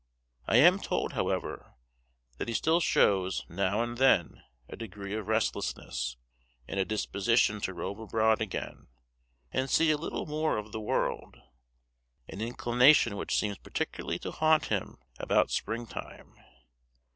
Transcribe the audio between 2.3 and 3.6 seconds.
that he still shows,